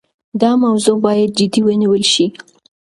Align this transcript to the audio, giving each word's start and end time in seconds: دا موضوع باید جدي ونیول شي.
دا 0.41 0.51
موضوع 0.63 0.97
باید 1.05 1.29
جدي 1.37 1.61
ونیول 1.63 2.03
شي. 2.13 2.25